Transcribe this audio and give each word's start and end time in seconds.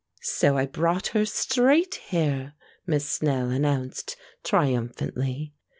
"So 0.23 0.57
I 0.57 0.65
brought 0.65 1.09
her 1.09 1.27
straight 1.27 2.01
here," 2.07 2.55
Miss 2.87 3.07
Snell 3.07 3.51
announced, 3.51 4.15
triumphantly. 4.43 5.53